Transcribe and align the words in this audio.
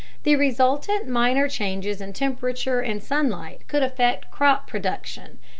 The 0.23 0.35
resultant 0.35 1.07
minor 1.07 1.47
changes 1.47 2.01
in 2.01 2.13
temperature 2.13 2.79
and 2.79 3.03
sunlight 3.03 3.67
could 3.67 3.83
affect 3.83 4.31
crop 4.31 4.65
production. 4.65 5.37